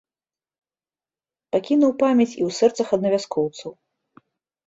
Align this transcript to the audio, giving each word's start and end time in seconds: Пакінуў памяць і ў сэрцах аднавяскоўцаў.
Пакінуў 1.55 1.91
памяць 2.03 2.27
і 2.39 2.43
ў 2.47 2.55
сэрцах 2.59 2.87
аднавяскоўцаў. 2.97 3.71